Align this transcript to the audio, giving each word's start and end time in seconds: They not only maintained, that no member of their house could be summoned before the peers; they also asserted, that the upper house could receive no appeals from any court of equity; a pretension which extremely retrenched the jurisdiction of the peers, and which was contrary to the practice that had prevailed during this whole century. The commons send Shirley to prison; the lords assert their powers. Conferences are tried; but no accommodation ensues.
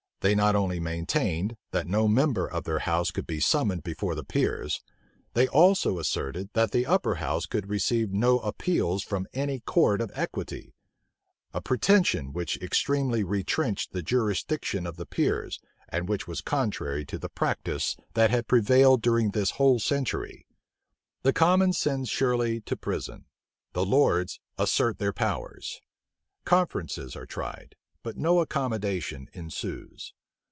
They 0.23 0.35
not 0.35 0.55
only 0.55 0.79
maintained, 0.79 1.57
that 1.71 1.87
no 1.87 2.07
member 2.07 2.45
of 2.45 2.63
their 2.63 2.77
house 2.85 3.09
could 3.09 3.25
be 3.25 3.39
summoned 3.39 3.81
before 3.81 4.13
the 4.13 4.23
peers; 4.23 4.83
they 5.33 5.47
also 5.47 5.97
asserted, 5.97 6.51
that 6.53 6.69
the 6.69 6.85
upper 6.85 7.15
house 7.15 7.47
could 7.47 7.67
receive 7.71 8.11
no 8.11 8.37
appeals 8.41 9.01
from 9.01 9.25
any 9.33 9.61
court 9.61 9.99
of 9.99 10.11
equity; 10.13 10.75
a 11.55 11.59
pretension 11.59 12.33
which 12.33 12.61
extremely 12.61 13.23
retrenched 13.23 13.93
the 13.93 14.03
jurisdiction 14.03 14.85
of 14.85 14.95
the 14.95 15.07
peers, 15.07 15.59
and 15.89 16.07
which 16.07 16.27
was 16.27 16.41
contrary 16.41 17.03
to 17.05 17.17
the 17.17 17.27
practice 17.27 17.97
that 18.13 18.29
had 18.29 18.47
prevailed 18.47 19.01
during 19.01 19.31
this 19.31 19.49
whole 19.57 19.79
century. 19.79 20.45
The 21.23 21.33
commons 21.33 21.79
send 21.79 22.07
Shirley 22.09 22.61
to 22.67 22.77
prison; 22.77 23.25
the 23.73 23.87
lords 23.87 24.39
assert 24.59 24.99
their 24.99 25.13
powers. 25.13 25.81
Conferences 26.45 27.15
are 27.15 27.25
tried; 27.25 27.75
but 28.03 28.17
no 28.17 28.39
accommodation 28.39 29.29
ensues. 29.31 30.11